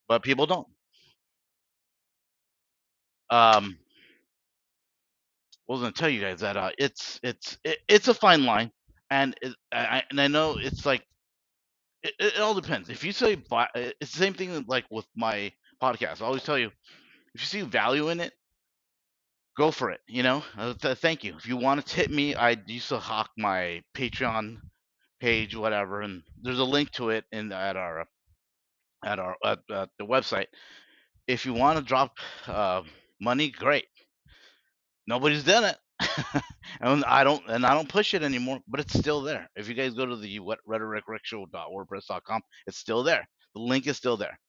But 0.08 0.24
people 0.24 0.46
don't. 0.46 0.68
Um 3.30 3.78
Was 5.68 5.82
gonna 5.82 5.92
tell 5.94 6.10
you 6.10 6.22
guys 6.22 6.42
that 6.42 6.58
uh 6.58 6.72
it's 6.78 7.20
it's 7.24 7.58
it, 7.64 7.80
it's 7.88 8.08
a 8.08 8.14
fine 8.14 8.46
line 8.46 8.72
And 9.10 9.36
it, 9.42 9.54
I, 9.72 10.04
and 10.10 10.20
I 10.22 10.28
know 10.28 10.58
it's 10.60 10.86
like 10.86 11.06
it, 12.04 12.14
it 12.20 12.40
all 12.40 12.54
depends. 12.54 12.90
If 12.90 13.04
you 13.04 13.12
say 13.12 13.34
it's 13.76 14.12
the 14.12 14.18
same 14.18 14.34
thing 14.34 14.66
like 14.68 14.86
with 14.92 15.06
my 15.16 15.52
podcast. 15.82 16.22
I 16.22 16.26
always 16.26 16.44
tell 16.44 16.58
you 16.58 16.68
if 17.36 17.42
you 17.42 17.46
see 17.48 17.62
value 17.62 18.10
in 18.10 18.20
it, 18.20 18.34
go 19.58 19.72
for 19.72 19.92
it. 19.92 20.02
You 20.08 20.24
know, 20.24 20.44
uh, 20.58 20.74
th- 20.74 20.98
thank 20.98 21.24
you. 21.24 21.36
If 21.36 21.48
you 21.48 21.58
want 21.58 21.86
to 21.86 21.94
tip 21.96 22.10
me, 22.10 22.36
I 22.36 22.58
used 22.68 22.90
to 22.90 23.00
hawk 23.00 23.30
my 23.38 23.82
Patreon 23.96 24.58
page, 25.20 25.56
whatever, 25.56 26.02
and 26.02 26.24
there's 26.42 26.60
a 26.60 26.64
link 26.66 26.92
to 26.94 27.10
it 27.10 27.26
in 27.32 27.52
at 27.52 27.78
our 27.78 28.06
at 29.06 29.20
our 29.20 29.36
at, 29.46 29.60
at 29.74 29.90
the 30.00 30.06
website. 30.06 30.48
If 31.28 31.46
you 31.46 31.54
want 31.54 31.80
to 31.80 31.86
drop 31.86 32.14
uh, 32.48 32.84
money, 33.22 33.52
great. 33.52 33.86
Nobody's 35.08 35.44
done 35.44 35.66
it. 35.66 35.78
and 36.82 37.06
I 37.06 37.24
don't 37.24 37.44
and 37.48 37.66
I 37.66 37.74
don't 37.74 37.90
push 37.90 38.14
it 38.14 38.24
anymore, 38.24 38.60
but 38.68 38.80
it's 38.80 38.98
still 38.98 39.22
there. 39.22 39.50
If 39.56 39.70
you 39.70 39.76
guys 39.76 39.94
go 39.94 40.06
to 40.06 40.16
the 40.18 40.40
what 40.40 40.60
it's 42.68 42.78
still 42.78 43.04
there. 43.04 43.28
The 43.56 43.62
link 43.62 43.88
is 43.88 43.98
still 43.98 44.18
there. 44.18 44.40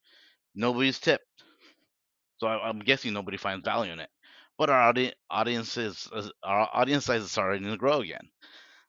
Nobody's 0.54 0.99
tipped, 0.99 1.25
so 2.38 2.46
I, 2.46 2.68
am 2.70 2.80
guessing 2.80 3.12
nobody 3.12 3.37
finds 3.37 3.64
value 3.64 3.92
in 3.92 4.00
it. 4.00 4.11
But 4.58 4.70
our 4.70 4.90
audi- 4.90 5.14
audience 5.30 5.76
is 5.76 6.08
uh, 6.12 6.28
our 6.44 6.68
audience 6.73 7.06
size 7.06 7.23
is 7.23 7.30
starting 7.32 7.64
to 7.64 7.76
grow 7.76 8.00
again. 8.00 8.28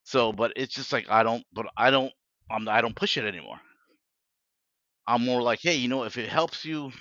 So, 0.04 0.32
but 0.34 0.54
it's 0.56 0.74
just 0.74 0.94
like 0.94 1.08
I 1.10 1.24
don't, 1.24 1.44
but 1.54 1.68
I 1.78 1.92
don't, 1.92 2.12
I'm, 2.52 2.70
I 2.70 2.82
don't 2.82 2.96
push 2.96 3.18
it 3.18 3.26
anymore. 3.26 3.60
I'm 5.08 5.26
more 5.26 5.42
like, 5.42 5.60
hey, 5.62 5.76
you 5.76 5.88
know, 5.88 6.04
if 6.04 6.18
it 6.18 6.30
helps 6.30 6.66
you, 6.66 6.92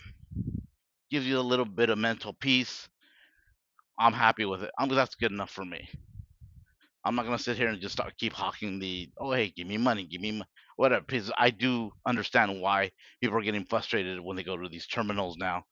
gives 1.11 1.26
you 1.26 1.38
a 1.38 1.42
little 1.42 1.64
bit 1.66 1.90
of 1.90 1.99
mental 1.99 2.35
peace, 2.35 2.88
I'm 3.98 4.12
happy 4.12 4.44
with 4.44 4.62
it. 4.62 4.70
I'm 4.78 4.88
that's 4.88 5.14
good 5.14 5.32
enough 5.32 5.50
for 5.50 5.64
me. 5.64 5.88
I'm 7.04 7.14
not 7.14 7.24
gonna 7.26 7.38
sit 7.38 7.56
here 7.56 7.68
and 7.68 7.80
just 7.80 7.94
start 7.94 8.14
keep 8.18 8.32
hawking 8.32 8.78
the 8.78 9.10
oh 9.18 9.32
hey 9.32 9.52
give 9.56 9.66
me 9.66 9.76
money 9.76 10.06
give 10.06 10.22
me 10.22 10.32
mo-, 10.32 10.44
whatever 10.76 11.04
because 11.06 11.30
I 11.38 11.50
do 11.50 11.90
understand 12.06 12.60
why 12.60 12.90
people 13.22 13.38
are 13.38 13.42
getting 13.42 13.66
frustrated 13.66 14.20
when 14.20 14.36
they 14.36 14.42
go 14.42 14.56
to 14.56 14.68
these 14.68 14.86
terminals 14.86 15.36
now 15.38 15.64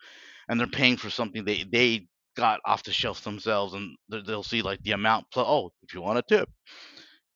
and 0.49 0.61
they're 0.61 0.67
paying 0.69 0.97
for 0.97 1.11
something 1.11 1.45
they 1.45 1.65
they 1.73 2.07
got 2.37 2.61
off 2.67 2.85
the 2.85 2.93
shelf 2.93 3.23
themselves 3.25 3.75
and 3.75 3.97
they'll 4.27 4.43
see 4.43 4.63
like 4.63 4.83
the 4.83 4.93
amount 4.93 5.27
plus 5.33 5.47
oh 5.49 5.71
if 5.83 5.95
you 5.95 6.03
want 6.03 6.19
a 6.19 6.23
tip. 6.29 6.49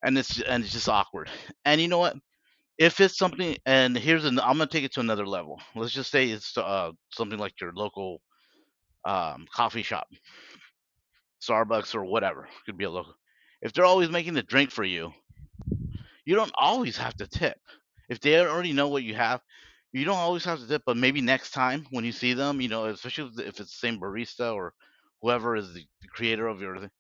And 0.03 0.19
it's 0.19 0.41
and 0.43 0.65
it's 0.65 0.73
just 0.73 0.89
awkward. 0.89 1.31
And 1.65 1.81
you 1.81 1.89
know 1.89 1.99
what? 1.99 2.17
If 2.79 3.01
it's 3.01 3.19
something 3.19 3.57
and 3.67 3.97
here's 3.97 4.25
an 4.25 4.41
I'm 4.41 4.59
gonna 4.59 4.69
take 4.69 4.85
it 4.85 4.93
to 4.95 5.01
another 5.01 5.27
level. 5.27 5.61
Let's 5.77 5.93
just 5.93 6.11
say 6.11 6.29
it's 6.31 6.57
uh 6.59 6.93
something 7.13 7.39
like 7.39 7.55
your 7.61 7.73
local 7.75 8.21
um, 9.07 9.47
coffee 9.55 9.83
shop 9.83 10.09
Starbucks 11.47 11.95
or 11.95 12.05
whatever 12.05 12.49
could 12.65 12.77
be 12.77 12.85
a 12.85 12.91
local 12.91 13.15
if 13.63 13.73
they're 13.73 13.85
always 13.85 14.11
making 14.11 14.35
the 14.35 14.43
drink 14.43 14.71
for 14.71 14.85
you, 14.85 15.13
you 16.25 16.35
don't 16.35 16.53
always 16.57 16.97
have 16.97 17.17
to 17.17 17.27
tip. 17.27 17.59
If 18.09 18.21
they 18.21 18.39
already 18.39 18.73
know 18.73 18.89
what 18.89 19.03
you 19.03 19.15
have, 19.15 19.41
you 19.93 20.05
don't 20.05 20.19
always 20.19 20.45
have 20.45 20.61
to 20.61 20.69
tip. 20.69 20.83
But 20.87 20.97
maybe 20.97 21.21
next 21.21 21.51
time 21.51 21.87
when 21.91 22.05
you 22.05 22.13
see 22.13 22.35
them, 22.35 22.61
you 22.61 22.69
know, 22.69 22.87
especially 22.87 23.31
if 23.45 23.59
it's 23.59 23.59
the 23.59 23.67
same 23.67 23.99
barista 23.99 24.55
or 24.55 24.73
whoever 25.23 25.57
is 25.57 25.73
the 25.73 25.85
creator 26.11 26.47
of 26.47 26.61
your 26.61 26.91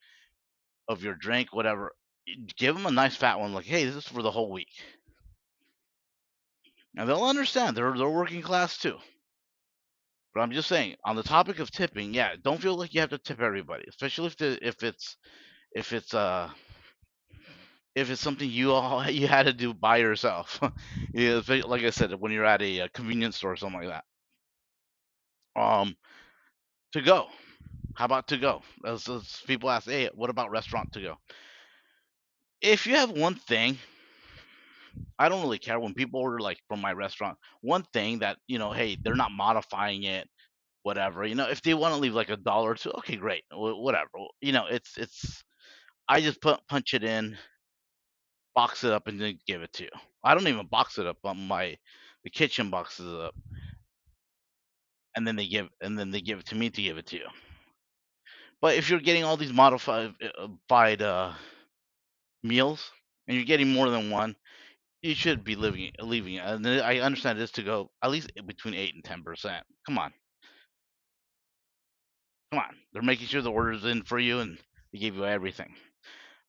of 0.88 1.02
your 1.02 1.14
drink, 1.14 1.52
whatever, 1.52 1.92
give 2.56 2.74
them 2.74 2.86
a 2.86 2.90
nice 2.90 3.16
fat 3.16 3.38
one. 3.38 3.52
Like, 3.52 3.66
hey, 3.66 3.84
this 3.84 3.96
is 3.96 4.08
for 4.08 4.22
the 4.22 4.30
whole 4.30 4.50
week. 4.50 4.72
And 6.96 7.08
they'll 7.08 7.24
understand. 7.24 7.76
They're 7.76 7.96
they're 7.96 8.08
working 8.08 8.42
class 8.42 8.78
too. 8.78 8.96
But 10.36 10.42
I'm 10.42 10.52
just 10.52 10.68
saying, 10.68 10.96
on 11.02 11.16
the 11.16 11.22
topic 11.22 11.60
of 11.60 11.70
tipping, 11.70 12.12
yeah, 12.12 12.34
don't 12.44 12.60
feel 12.60 12.76
like 12.76 12.92
you 12.92 13.00
have 13.00 13.08
to 13.08 13.16
tip 13.16 13.40
everybody, 13.40 13.84
especially 13.88 14.26
if 14.26 14.36
the 14.36 14.58
if 14.60 14.82
it's 14.82 15.16
if 15.74 15.94
it's 15.94 16.12
uh 16.12 16.50
if 17.94 18.10
it's 18.10 18.20
something 18.20 18.50
you 18.50 18.72
all 18.72 19.08
you 19.10 19.28
had 19.28 19.46
to 19.46 19.54
do 19.54 19.72
by 19.72 19.96
yourself. 19.96 20.60
yeah, 21.14 21.40
like 21.64 21.84
I 21.84 21.88
said, 21.88 22.12
when 22.20 22.32
you're 22.32 22.44
at 22.44 22.60
a, 22.60 22.80
a, 22.80 22.88
convenience 22.90 23.36
store 23.36 23.52
or 23.52 23.56
something 23.56 23.80
like 23.80 24.02
that. 25.56 25.62
Um, 25.62 25.96
to 26.92 27.00
go. 27.00 27.28
How 27.94 28.04
about 28.04 28.28
to 28.28 28.36
go? 28.36 28.60
As, 28.84 29.08
as 29.08 29.40
people 29.46 29.70
ask, 29.70 29.88
hey, 29.88 30.10
what 30.14 30.28
about 30.28 30.50
restaurant 30.50 30.92
to 30.92 31.00
go? 31.00 31.16
If 32.60 32.86
you 32.86 32.96
have 32.96 33.10
one 33.10 33.36
thing, 33.36 33.78
I 35.18 35.28
don't 35.28 35.42
really 35.42 35.58
care 35.58 35.80
when 35.80 35.94
people 35.94 36.20
order 36.20 36.40
like 36.40 36.58
from 36.68 36.80
my 36.80 36.92
restaurant. 36.92 37.38
One 37.62 37.84
thing 37.92 38.20
that 38.20 38.38
you 38.46 38.58
know, 38.58 38.72
hey, 38.72 38.96
they're 39.02 39.14
not 39.14 39.32
modifying 39.32 40.04
it, 40.04 40.28
whatever. 40.82 41.24
You 41.24 41.34
know, 41.34 41.48
if 41.48 41.62
they 41.62 41.74
want 41.74 41.94
to 41.94 42.00
leave 42.00 42.14
like 42.14 42.30
a 42.30 42.36
dollar 42.36 42.72
or 42.72 42.74
two, 42.76 42.90
okay, 42.98 43.16
great, 43.16 43.44
whatever. 43.52 44.10
You 44.40 44.52
know, 44.52 44.66
it's 44.70 44.96
it's. 44.98 45.44
I 46.08 46.20
just 46.20 46.40
put 46.40 46.60
punch 46.68 46.94
it 46.94 47.04
in 47.04 47.36
box 48.56 48.82
it 48.84 48.92
up 48.92 49.06
and 49.06 49.20
then 49.20 49.38
give 49.46 49.62
it 49.62 49.72
to 49.74 49.84
you. 49.84 49.90
I 50.24 50.34
don't 50.34 50.48
even 50.48 50.66
box 50.66 50.98
it 50.98 51.06
up 51.06 51.18
on 51.24 51.46
my 51.46 51.76
the 52.24 52.30
kitchen 52.30 52.70
boxes 52.70 53.12
it 53.12 53.20
up. 53.20 53.34
And 55.14 55.26
then 55.26 55.36
they 55.36 55.46
give 55.46 55.68
and 55.80 55.98
then 55.98 56.10
they 56.10 56.20
give 56.20 56.40
it 56.40 56.46
to 56.46 56.54
me 56.56 56.70
to 56.70 56.82
give 56.82 56.98
it 56.98 57.06
to 57.06 57.16
you. 57.16 57.26
But 58.60 58.76
if 58.76 58.90
you're 58.90 59.00
getting 59.00 59.24
all 59.24 59.36
these 59.36 59.52
modified 59.52 60.14
uh, 60.22 61.04
uh, 61.04 61.34
meals 62.42 62.90
and 63.28 63.36
you're 63.36 63.46
getting 63.46 63.72
more 63.72 63.90
than 63.90 64.10
one, 64.10 64.34
you 65.06 65.16
should 65.16 65.44
be 65.44 65.56
living 65.56 65.92
leaving. 66.00 66.38
And 66.38 66.66
I 66.68 66.98
understand 67.00 67.38
this 67.40 67.52
to 67.52 67.64
go 67.64 67.90
at 68.02 68.10
least 68.10 68.32
between 68.46 68.74
eight 68.74 68.94
and 68.94 69.04
ten 69.04 69.22
percent. 69.24 69.64
Come 69.86 69.98
on, 69.98 70.12
come 72.52 72.60
on. 72.60 72.76
They're 72.92 73.02
making 73.02 73.28
sure 73.28 73.42
the 73.42 73.52
order's 73.52 73.84
in 73.86 74.02
for 74.04 74.18
you 74.18 74.40
and 74.40 74.58
they 74.92 74.98
give 75.00 75.16
you 75.16 75.26
everything 75.26 75.74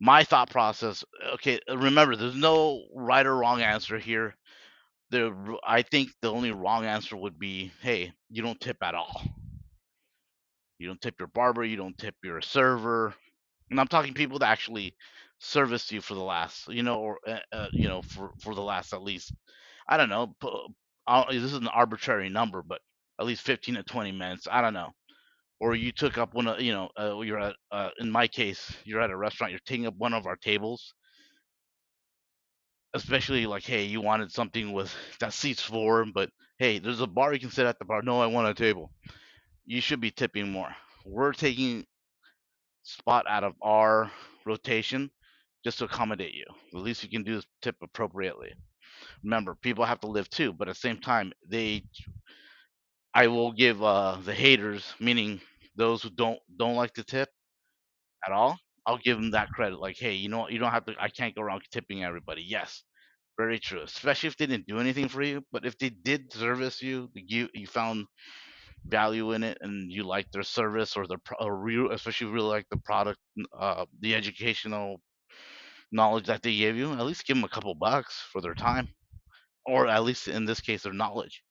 my 0.01 0.25
thought 0.25 0.51
process 0.51 1.05
okay 1.35 1.59
remember 1.75 2.17
there's 2.17 2.35
no 2.35 2.83
right 2.95 3.27
or 3.27 3.37
wrong 3.37 3.61
answer 3.63 3.99
here 3.99 4.35
the 5.11 5.57
i 5.65 5.81
think 5.83 6.09
the 6.21 6.31
only 6.31 6.51
wrong 6.51 6.85
answer 6.85 7.17
would 7.17 7.39
be 7.39 7.71
hey 7.81 8.11
you 8.29 8.43
don't 8.43 8.61
tip 8.61 8.77
at 8.83 8.95
all 8.95 9.23
you 10.79 10.87
don't 10.87 11.01
tip 11.01 11.15
your 11.19 11.29
barber 11.29 11.63
you 11.65 11.77
don't 11.77 11.97
tip 11.97 12.15
your 12.23 12.41
server 12.41 13.13
and 13.69 13.79
i'm 13.79 13.87
talking 13.87 14.13
people 14.13 14.39
that 14.39 14.49
actually 14.49 14.95
service 15.39 15.91
you 15.91 16.01
for 16.01 16.15
the 16.15 16.23
last 16.23 16.67
you 16.67 16.83
know 16.83 16.99
or 16.99 17.19
uh, 17.27 17.39
uh 17.51 17.67
you 17.73 17.87
know 17.87 18.01
for 18.01 18.31
for 18.39 18.55
the 18.55 18.61
last 18.61 18.93
at 18.93 19.03
least 19.03 19.33
i 19.87 19.97
don't 19.97 20.09
know 20.09 20.33
this 21.31 21.43
is 21.43 21.53
an 21.53 21.67
arbitrary 21.67 22.29
number 22.29 22.61
but 22.61 22.81
at 23.19 23.25
least 23.25 23.41
15 23.41 23.75
to 23.75 23.83
20 23.83 24.11
minutes 24.11 24.47
i 24.51 24.61
don't 24.61 24.73
know. 24.73 24.91
Or 25.59 25.75
you 25.75 25.91
took 25.91 26.17
up 26.19 26.33
one 26.35 26.47
of 26.47 26.61
you 26.61 26.71
know 26.71 26.89
uh, 26.99 27.19
you're 27.21 27.39
at 27.39 27.55
uh, 27.71 27.89
in 27.99 28.11
my 28.11 28.27
case 28.27 28.75
you're 28.85 29.01
at 29.01 29.09
a 29.11 29.17
restaurant 29.17 29.51
you're 29.51 29.61
taking 29.65 29.87
up 29.87 29.95
one 29.97 30.13
of 30.13 30.27
our 30.27 30.35
tables. 30.35 30.93
Especially 32.93 33.45
like 33.47 33.63
hey 33.63 33.85
you 33.85 34.01
wanted 34.01 34.31
something 34.31 34.73
with 34.73 34.93
that 35.19 35.33
seats 35.33 35.61
four 35.61 36.05
but 36.13 36.29
hey 36.59 36.79
there's 36.79 37.01
a 37.01 37.07
bar 37.07 37.33
you 37.33 37.39
can 37.39 37.51
sit 37.51 37.65
at 37.65 37.79
the 37.79 37.85
bar 37.85 38.01
no 38.01 38.21
i 38.21 38.27
want 38.27 38.47
a 38.47 38.53
table. 38.53 38.91
You 39.65 39.81
should 39.81 40.01
be 40.01 40.11
tipping 40.11 40.51
more. 40.51 40.75
We're 41.05 41.33
taking 41.33 41.85
spot 42.87 43.25
out 43.29 43.43
of 43.45 43.53
our 43.63 44.11
rotation 44.45 45.11
just 45.65 45.79
to 45.79 45.85
accommodate 45.85 46.33
you 46.33 46.45
the 46.73 46.79
least 46.79 47.03
you 47.03 47.09
can 47.09 47.23
do 47.23 47.37
is 47.37 47.45
tip 47.61 47.75
appropriately 47.83 48.53
remember 49.23 49.55
people 49.61 49.85
have 49.85 49.99
to 50.01 50.07
live 50.07 50.29
too 50.29 50.53
but 50.53 50.69
at 50.69 50.75
the 50.75 50.79
same 50.81 50.99
time 50.99 51.33
they 51.49 51.83
I 53.13 53.27
will 53.27 53.51
give 53.51 53.83
uh, 53.83 54.17
the 54.23 54.33
haters, 54.33 54.93
meaning 54.99 55.41
those 55.75 56.03
who 56.03 56.09
don't 56.11 56.39
don't 56.57 56.75
like 56.75 56.93
to 56.95 57.03
tip 57.03 57.29
at 58.25 58.33
all, 58.33 58.59
I'll 58.85 58.99
give 58.99 59.17
them 59.17 59.31
that 59.31 59.49
credit. 59.51 59.79
Like, 59.79 59.97
hey, 59.97 60.13
you 60.13 60.29
know 60.29 60.39
what? 60.39 60.51
You 60.53 60.59
don't 60.59 60.71
have 60.71 60.85
to. 60.85 60.95
I 60.99 61.09
can't 61.09 61.35
go 61.35 61.41
around 61.43 61.63
tipping 61.71 62.03
everybody. 62.03 62.43
Yes, 62.43 62.83
very 63.37 63.59
true. 63.59 63.83
Especially 63.83 64.27
if 64.27 64.37
they 64.37 64.47
didn't 64.47 64.67
do 64.67 64.79
anything 64.79 65.09
for 65.09 65.23
you, 65.23 65.43
but 65.51 65.65
if 65.65 65.77
they 65.79 65.89
did 65.89 66.33
service 66.33 66.81
you, 66.81 67.09
you 67.15 67.49
you 67.53 67.67
found 67.67 68.05
value 68.89 69.33
in 69.33 69.43
it, 69.43 69.57
and 69.61 69.91
you 69.91 70.03
like 70.03 70.31
their 70.31 70.43
service 70.43 70.97
or 70.97 71.07
their 71.07 71.19
or 71.39 71.91
especially 71.91 72.27
really 72.27 72.49
like 72.49 72.67
the 72.69 72.77
product, 72.77 73.19
uh, 73.57 73.85
the 74.01 74.15
educational 74.15 75.01
knowledge 75.91 76.27
that 76.27 76.41
they 76.43 76.55
gave 76.55 76.75
you. 76.75 76.93
At 76.93 77.05
least 77.05 77.25
give 77.25 77.37
them 77.37 77.43
a 77.43 77.49
couple 77.49 77.73
bucks 77.75 78.23
for 78.31 78.41
their 78.41 78.55
time, 78.55 78.89
or 79.65 79.87
at 79.87 80.03
least 80.03 80.27
in 80.27 80.45
this 80.45 80.61
case, 80.61 80.83
their 80.83 80.93
knowledge 80.93 81.43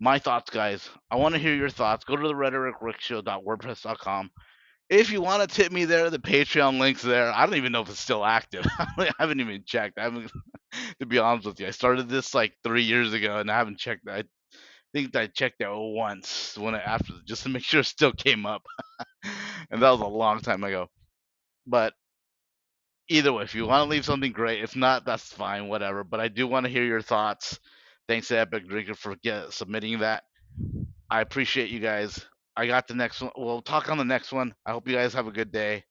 my 0.00 0.18
thoughts, 0.18 0.50
guys. 0.50 0.88
I 1.10 1.16
want 1.16 1.34
to 1.34 1.40
hear 1.40 1.54
your 1.54 1.70
thoughts. 1.70 2.04
Go 2.04 2.16
to 2.16 2.28
the 2.28 2.34
rhetoricrickshow.wordpress.com. 2.34 4.30
If 4.88 5.10
you 5.10 5.20
want 5.20 5.48
to 5.48 5.54
tip 5.54 5.72
me 5.72 5.84
there, 5.84 6.10
the 6.10 6.18
Patreon 6.18 6.78
link's 6.78 7.02
there. 7.02 7.32
I 7.32 7.44
don't 7.44 7.56
even 7.56 7.72
know 7.72 7.80
if 7.80 7.88
it's 7.88 7.98
still 7.98 8.24
active. 8.24 8.64
I 8.78 9.10
haven't 9.18 9.40
even 9.40 9.64
checked. 9.66 9.98
I 9.98 10.04
haven't, 10.04 10.30
to 11.00 11.06
be 11.06 11.18
honest 11.18 11.46
with 11.46 11.58
you. 11.58 11.66
I 11.66 11.70
started 11.70 12.08
this 12.08 12.34
like 12.34 12.52
three 12.62 12.82
years 12.82 13.12
ago, 13.12 13.38
and 13.38 13.50
I 13.50 13.56
haven't 13.58 13.78
checked. 13.78 14.08
I 14.08 14.24
think 14.96 15.14
I 15.14 15.26
checked 15.26 15.60
it 15.60 15.68
once 15.70 16.56
when 16.56 16.74
I, 16.74 16.80
after 16.80 17.12
just 17.26 17.42
to 17.42 17.48
make 17.50 17.62
sure 17.62 17.80
it 17.80 17.86
still 17.86 18.12
came 18.12 18.46
up, 18.46 18.62
and 19.70 19.82
that 19.82 19.90
was 19.90 20.00
a 20.00 20.06
long 20.06 20.40
time 20.40 20.64
ago. 20.64 20.88
But 21.66 21.92
either 23.08 23.32
way, 23.32 23.44
if 23.44 23.54
you 23.54 23.66
want 23.66 23.86
to 23.86 23.90
leave 23.90 24.04
something 24.04 24.32
great, 24.32 24.62
if 24.62 24.74
not, 24.74 25.04
that's 25.04 25.32
fine, 25.32 25.68
whatever. 25.68 26.02
But 26.02 26.20
I 26.20 26.28
do 26.28 26.46
want 26.46 26.64
to 26.64 26.72
hear 26.72 26.84
your 26.84 27.02
thoughts. 27.02 27.60
Thanks 28.08 28.28
to 28.28 28.38
Epic 28.38 28.68
Drinker 28.68 28.94
for 28.94 29.16
get, 29.16 29.52
submitting 29.52 29.98
that. 29.98 30.24
I 31.10 31.20
appreciate 31.20 31.70
you 31.70 31.80
guys. 31.80 32.24
I 32.56 32.66
got 32.66 32.88
the 32.88 32.94
next 32.94 33.20
one. 33.20 33.32
We'll 33.36 33.62
talk 33.62 33.90
on 33.90 33.98
the 33.98 34.04
next 34.04 34.32
one. 34.32 34.54
I 34.64 34.72
hope 34.72 34.88
you 34.88 34.94
guys 34.94 35.12
have 35.12 35.26
a 35.26 35.32
good 35.32 35.52
day. 35.52 35.84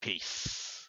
Peace. 0.00 0.81